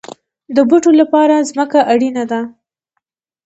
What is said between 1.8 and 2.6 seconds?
اړین ده